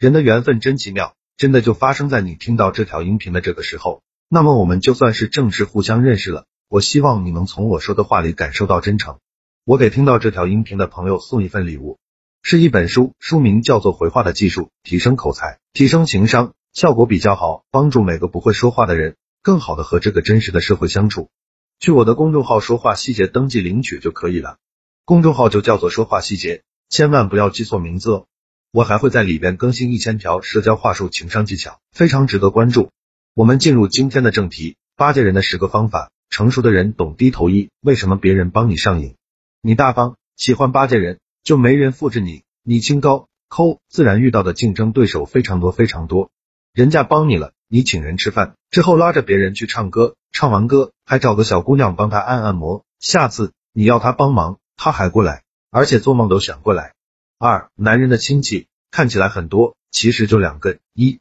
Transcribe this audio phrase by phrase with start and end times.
[0.00, 4.02] 人的缘分真奇妙，真的就发生在你听到这条音频的这个时候。
[4.30, 6.46] 那么我们就算是正式互相认识了。
[6.70, 9.18] 我希望你能从我说的话里感受到真诚。
[9.66, 11.98] 我给听到这条音频的朋友送一份礼物，
[12.40, 21.28] 是一本书，书名叫做《回话的技术：提升口才，提升情商》，效果比较好，帮助每个不会说话的人更好的和这个真实的社会相处。
[21.78, 24.56] 去我的公众号“说话细节”登记领取就可以了，
[25.04, 28.26] 公众号就叫做“说话细节”，千万不要记错名字哦。
[28.72, 32.90] 我还会在里边更新一千条社交话术、情商技巧，非常值得关注。
[33.34, 36.10] 我们进入今天的正题，巴结人的十个方法。
[36.28, 39.16] 成熟的人懂低头一，为什么别人帮你上瘾？
[39.60, 42.44] 你大方，喜欢巴结人，就没人复制你。
[42.62, 46.30] 你清高抠，自然遇到的竞争对手非常多非常多。
[46.72, 52.84] 人家帮你了，你请人吃饭之后拉着别人去唱歌，唱完歌还找个小姑娘帮他按按摩。
[53.00, 56.94] 下次你要他帮忙，他还过来，而且做梦都想过来。
[57.42, 61.20] 二，男人的亲戚看起来很多，其实就两个：一，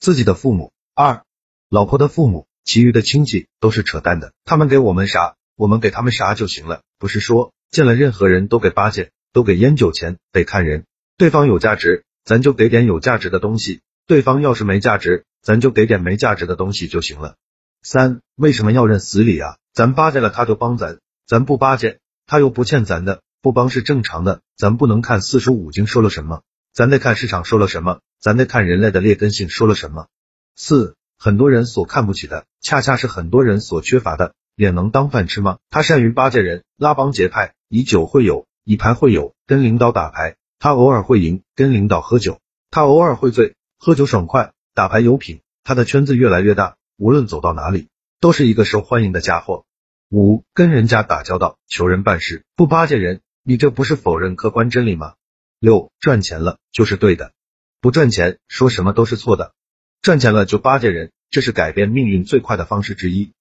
[0.00, 1.22] 自己的父母；二，
[1.68, 2.48] 老婆的父母。
[2.64, 6.82] 其余的亲戚都是扯淡的，他们给我们啥，我们给他们啥就行了。
[6.98, 10.86] 不是说见了任何人都给巴结，都给烟酒钱，得看人。
[11.16, 17.36] 对方有价值，咱就给点有价值的东西；对方要是没价值，咱就给点没价值的东西就行了。
[17.80, 19.56] 三，为什么要认死理啊？
[19.72, 24.42] 咱巴结了他就帮咱，咱不巴结他又不欠咱的，不帮是正常的。
[24.56, 30.08] 咱不能看四书五经说了什么，咱得看市场说了什么，咱得看人类的劣根性说了什么。
[30.56, 34.34] 四，很多人所看不起的，恰恰是很多人所缺乏的。
[34.56, 35.58] 脸能当饭吃吗？
[35.70, 47.88] 他善于巴结人，拉帮结派，以酒会友，以牌会友，跟领导打牌，他偶尔会赢，跟领导喝酒，他偶尔会醉，喝酒爽快，打牌有品，他的圈子越来越大，无论走到哪里，
[48.20, 49.64] 都是一个受欢迎的家伙。
[50.10, 55.14] 五，跟人家打交道，求人办事，不巴结人，你这不是否认客观真理吗？
[55.58, 57.32] 六，赚钱了就是对的，
[57.80, 59.54] 不赚钱说什么都是错的。
[60.02, 63.32] 赚钱了就巴结人，这是改变命运最快的方式之一。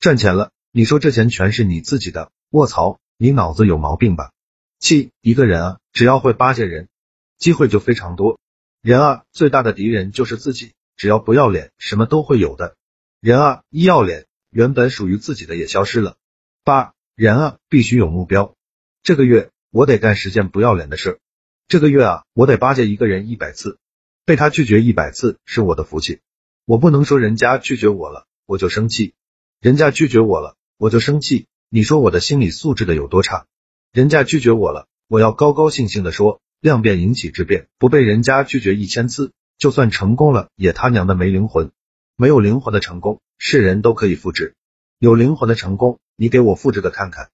[0.00, 0.52] 赚钱了。
[0.72, 4.32] 你说这钱全是你自己的，卧槽，你脑子有毛病吧？
[4.78, 6.88] 七，一个人啊，只要会巴结人，
[7.36, 8.40] 机会就非常多。
[8.80, 12.74] 人啊，最大的敌人就是自己，只要不要脸，什么都会有的。
[13.20, 16.16] 人啊，一要脸，原本属于自己的也消失了。
[16.64, 18.54] 八，人啊，必须有目标。
[19.02, 21.20] 这个月我得干十件不要脸的事。
[21.66, 23.78] 这个月啊，我得巴结一个人一百次，
[24.24, 26.20] 被他拒绝一百次是我的福气。
[26.64, 29.14] 我不能说人家拒绝我了，我就生气。
[29.60, 30.54] 人家拒绝我了。
[30.80, 33.46] 我就生气，你说我的心理素质的有多差？
[33.92, 41.72] 人家拒绝我了，我要高高兴兴的说，量变引起质变，不被人家拒绝一千次，就算成功了，也他娘的没灵魂。
[42.14, 44.52] 没有灵魂的成功，是人都可以复制；
[45.00, 47.30] 有灵魂的成功，你给我复制个看看。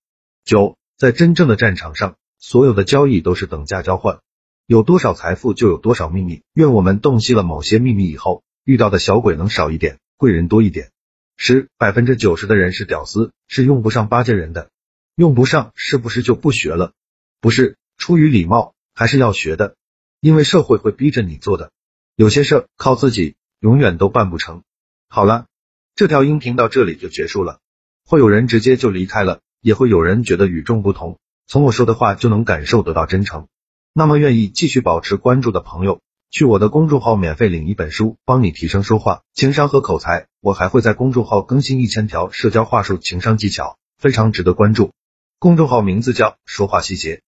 [0.47, 2.17] 九，在真正的战场上，
[2.47, 4.21] 所有的交易都是等价交换，
[4.67, 6.43] 有多少财富就有多少秘密。
[6.53, 10.91] 愿我们洞悉了某些秘密以后，遇到的小鬼能少一点，贵人多一点。
[11.39, 14.69] 十百分之九十的人是屌丝，是用不上巴结人的，
[15.17, 16.93] 用不上是不是就不学了？
[17.41, 19.75] 不是，出于礼貌还是要学的，
[20.21, 21.71] 因为社会会逼着你做的，
[22.15, 24.65] 有些事靠自己永远都办不成。
[25.09, 25.47] 好了，
[25.95, 27.61] 这条音频到这里就结束了，
[28.05, 33.49] 会有人直接就离开了，也会有人觉得与众不同，从我说的话就能感受得到真诚。
[33.93, 36.01] 那么愿意继续保持关注的朋友。
[36.31, 40.27] 去我的公众号免费领一本书，帮你提升说话、情商和口才。
[40.41, 44.91] 我还会在公众号更新一千条社交话术、情商技巧，非常值得关注。
[45.39, 47.23] 公众号名字叫说话细节。